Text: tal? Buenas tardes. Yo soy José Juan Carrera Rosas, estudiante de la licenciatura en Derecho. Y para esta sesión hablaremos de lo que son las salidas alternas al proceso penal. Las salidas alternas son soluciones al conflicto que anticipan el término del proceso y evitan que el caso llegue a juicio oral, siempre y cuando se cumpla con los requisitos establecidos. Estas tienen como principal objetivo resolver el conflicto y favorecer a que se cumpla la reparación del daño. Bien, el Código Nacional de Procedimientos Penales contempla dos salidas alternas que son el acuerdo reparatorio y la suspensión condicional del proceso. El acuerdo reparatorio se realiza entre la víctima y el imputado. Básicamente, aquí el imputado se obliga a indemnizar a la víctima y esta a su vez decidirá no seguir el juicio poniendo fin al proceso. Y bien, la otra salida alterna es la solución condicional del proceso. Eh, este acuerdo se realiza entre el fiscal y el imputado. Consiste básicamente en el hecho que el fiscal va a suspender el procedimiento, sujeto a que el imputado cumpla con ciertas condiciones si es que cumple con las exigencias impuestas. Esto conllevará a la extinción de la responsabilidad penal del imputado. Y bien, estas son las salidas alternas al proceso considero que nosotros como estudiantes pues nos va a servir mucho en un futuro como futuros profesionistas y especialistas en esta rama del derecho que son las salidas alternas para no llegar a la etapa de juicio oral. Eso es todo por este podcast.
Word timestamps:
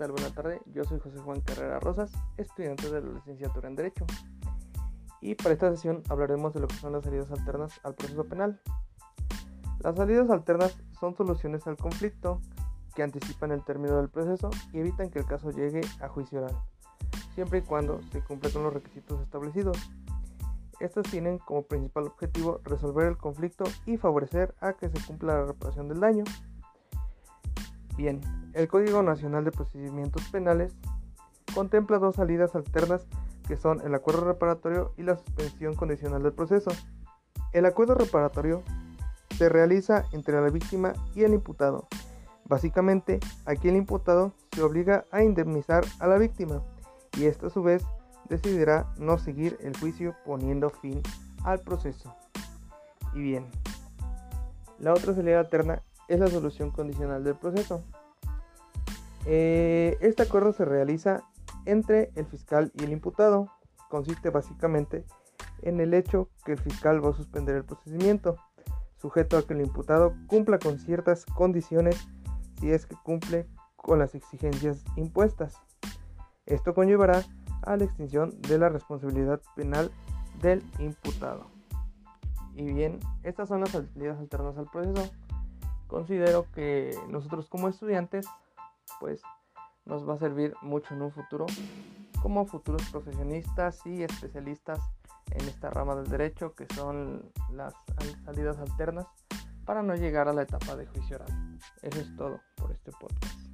tal? 0.00 0.12
Buenas 0.12 0.32
tardes. 0.32 0.62
Yo 0.72 0.82
soy 0.84 0.98
José 0.98 1.18
Juan 1.18 1.42
Carrera 1.42 1.78
Rosas, 1.78 2.10
estudiante 2.38 2.90
de 2.90 3.02
la 3.02 3.12
licenciatura 3.12 3.68
en 3.68 3.76
Derecho. 3.76 4.06
Y 5.20 5.34
para 5.34 5.52
esta 5.52 5.70
sesión 5.70 6.02
hablaremos 6.08 6.54
de 6.54 6.60
lo 6.60 6.68
que 6.68 6.76
son 6.76 6.94
las 6.94 7.04
salidas 7.04 7.30
alternas 7.30 7.78
al 7.82 7.94
proceso 7.94 8.24
penal. 8.24 8.58
Las 9.80 9.96
salidas 9.96 10.30
alternas 10.30 10.80
son 10.98 11.14
soluciones 11.14 11.66
al 11.66 11.76
conflicto 11.76 12.40
que 12.94 13.02
anticipan 13.02 13.52
el 13.52 13.62
término 13.62 13.98
del 13.98 14.08
proceso 14.08 14.48
y 14.72 14.78
evitan 14.78 15.10
que 15.10 15.18
el 15.18 15.26
caso 15.26 15.50
llegue 15.50 15.82
a 16.00 16.08
juicio 16.08 16.38
oral, 16.38 16.56
siempre 17.34 17.58
y 17.58 17.62
cuando 17.62 18.00
se 18.10 18.24
cumpla 18.24 18.48
con 18.48 18.62
los 18.62 18.72
requisitos 18.72 19.20
establecidos. 19.20 19.76
Estas 20.80 21.10
tienen 21.10 21.36
como 21.36 21.64
principal 21.64 22.06
objetivo 22.06 22.62
resolver 22.64 23.06
el 23.06 23.18
conflicto 23.18 23.64
y 23.84 23.98
favorecer 23.98 24.54
a 24.60 24.72
que 24.72 24.88
se 24.88 25.06
cumpla 25.06 25.34
la 25.34 25.44
reparación 25.44 25.88
del 25.88 26.00
daño. 26.00 26.24
Bien, 27.96 28.20
el 28.54 28.68
Código 28.68 29.02
Nacional 29.02 29.44
de 29.44 29.52
Procedimientos 29.52 30.22
Penales 30.30 30.74
contempla 31.54 31.98
dos 31.98 32.16
salidas 32.16 32.54
alternas 32.54 33.06
que 33.46 33.56
son 33.56 33.80
el 33.84 33.94
acuerdo 33.94 34.24
reparatorio 34.24 34.94
y 34.96 35.02
la 35.02 35.16
suspensión 35.16 35.74
condicional 35.74 36.22
del 36.22 36.32
proceso. 36.32 36.70
El 37.52 37.66
acuerdo 37.66 37.94
reparatorio 37.94 38.62
se 39.36 39.48
realiza 39.48 40.04
entre 40.12 40.40
la 40.40 40.50
víctima 40.50 40.92
y 41.14 41.24
el 41.24 41.34
imputado. 41.34 41.88
Básicamente, 42.44 43.20
aquí 43.46 43.68
el 43.68 43.76
imputado 43.76 44.32
se 44.52 44.62
obliga 44.62 45.04
a 45.10 45.22
indemnizar 45.22 45.84
a 45.98 46.06
la 46.06 46.18
víctima 46.18 46.62
y 47.16 47.24
esta 47.24 47.48
a 47.48 47.50
su 47.50 47.62
vez 47.62 47.84
decidirá 48.28 48.92
no 48.98 49.18
seguir 49.18 49.58
el 49.62 49.76
juicio 49.76 50.14
poniendo 50.24 50.70
fin 50.70 51.02
al 51.44 51.58
proceso. 51.60 52.14
Y 53.14 53.20
bien, 53.20 53.46
la 54.78 54.92
otra 54.92 55.14
salida 55.14 55.40
alterna 55.40 55.82
es 56.10 56.18
la 56.18 56.26
solución 56.26 56.72
condicional 56.72 57.22
del 57.22 57.36
proceso. 57.36 57.84
Eh, 59.26 59.96
este 60.00 60.24
acuerdo 60.24 60.52
se 60.52 60.64
realiza 60.64 61.22
entre 61.66 62.10
el 62.16 62.26
fiscal 62.26 62.72
y 62.74 62.84
el 62.84 62.92
imputado. 62.92 63.48
Consiste 63.88 64.30
básicamente 64.30 65.06
en 65.62 65.80
el 65.80 65.94
hecho 65.94 66.28
que 66.44 66.52
el 66.52 66.58
fiscal 66.58 67.04
va 67.04 67.10
a 67.10 67.14
suspender 67.14 67.54
el 67.54 67.64
procedimiento, 67.64 68.36
sujeto 68.96 69.38
a 69.38 69.46
que 69.46 69.54
el 69.54 69.60
imputado 69.60 70.14
cumpla 70.26 70.58
con 70.58 70.80
ciertas 70.80 71.24
condiciones 71.26 71.96
si 72.58 72.72
es 72.72 72.86
que 72.86 72.96
cumple 73.04 73.46
con 73.76 74.00
las 74.00 74.16
exigencias 74.16 74.84
impuestas. 74.96 75.54
Esto 76.44 76.74
conllevará 76.74 77.22
a 77.62 77.76
la 77.76 77.84
extinción 77.84 78.40
de 78.42 78.58
la 78.58 78.68
responsabilidad 78.68 79.40
penal 79.54 79.92
del 80.42 80.64
imputado. 80.80 81.46
Y 82.56 82.72
bien, 82.72 82.98
estas 83.22 83.48
son 83.48 83.60
las 83.60 83.70
salidas 83.70 84.18
alternas 84.18 84.58
al 84.58 84.66
proceso 84.66 85.08
considero 85.90 86.46
que 86.54 86.96
nosotros 87.08 87.48
como 87.48 87.68
estudiantes 87.68 88.26
pues 89.00 89.20
nos 89.84 90.08
va 90.08 90.14
a 90.14 90.18
servir 90.18 90.54
mucho 90.62 90.94
en 90.94 91.02
un 91.02 91.10
futuro 91.10 91.46
como 92.22 92.46
futuros 92.46 92.82
profesionistas 92.90 93.84
y 93.86 94.02
especialistas 94.02 94.78
en 95.32 95.48
esta 95.48 95.70
rama 95.70 95.96
del 95.96 96.08
derecho 96.08 96.54
que 96.54 96.66
son 96.74 97.30
las 97.52 97.74
salidas 98.24 98.58
alternas 98.58 99.06
para 99.64 99.82
no 99.82 99.94
llegar 99.94 100.28
a 100.28 100.32
la 100.32 100.42
etapa 100.42 100.76
de 100.76 100.86
juicio 100.86 101.16
oral. 101.16 101.58
Eso 101.82 102.00
es 102.00 102.16
todo 102.16 102.40
por 102.56 102.72
este 102.72 102.92
podcast. 102.92 103.49